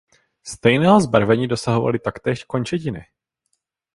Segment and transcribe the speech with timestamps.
[0.43, 3.05] Stejného zbarvení dosahovaly taktéž končetiny.